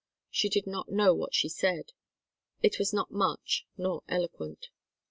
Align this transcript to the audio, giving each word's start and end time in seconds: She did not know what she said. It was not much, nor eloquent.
She 0.31 0.49
did 0.49 0.65
not 0.65 0.89
know 0.89 1.13
what 1.13 1.35
she 1.35 1.47
said. 1.47 1.91
It 2.63 2.79
was 2.79 2.91
not 2.91 3.11
much, 3.11 3.67
nor 3.77 4.01
eloquent. 4.09 4.69